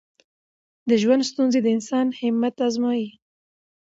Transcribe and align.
د 0.87 0.89
ژوند 1.01 1.21
ستونزې 1.31 1.59
د 1.63 1.67
انسان 1.75 2.07
همت 2.19 2.55
ازمويي. 2.67 3.09